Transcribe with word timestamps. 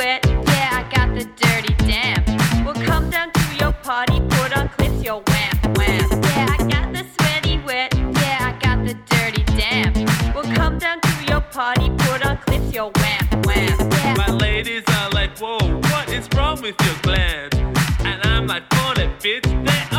it. 0.00 0.26
Yeah, 0.26 0.80
I 0.80 0.86
got 0.94 1.14
the 1.14 1.24
dirty 1.24 1.74
damp. 1.84 2.26
We'll 2.64 2.86
come 2.86 3.10
down 3.10 3.30
to 3.32 3.56
your 3.58 3.72
party, 3.72 4.20
put 4.20 4.56
on 4.56 4.68
clips, 4.70 5.02
your 5.02 5.22
wham 5.22 5.74
wham. 5.76 6.22
Yeah, 6.22 6.46
I 6.48 6.56
got 6.68 6.92
the 6.92 7.04
sweaty 7.18 7.58
wet. 7.64 7.94
Yeah, 7.94 8.50
I 8.50 8.58
got 8.60 8.84
the 8.86 8.94
dirty 9.14 9.44
damp. 9.56 9.96
We'll 10.34 10.52
come 10.54 10.78
down 10.78 11.00
to 11.00 11.24
your 11.28 11.40
party, 11.40 11.90
put 11.98 12.24
on 12.24 12.38
clips, 12.38 12.74
your 12.74 12.90
wham 12.96 13.42
wham. 13.42 13.90
Yeah. 13.92 14.14
My 14.16 14.30
ladies 14.30 14.84
are 14.88 15.10
like, 15.10 15.38
whoa, 15.38 15.58
what 15.58 16.08
is 16.08 16.28
wrong 16.34 16.60
with 16.62 16.76
your 16.84 16.96
glands? 17.02 17.56
And 18.00 18.20
I'm 18.24 18.46
like, 18.46 18.64
on 18.84 18.98
it, 18.98 19.10
bitch, 19.20 19.44
that 19.66 19.89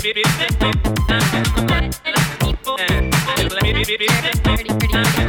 Dirty, 0.00 0.22
dirty, 0.22 0.38
dirty. 4.44 5.27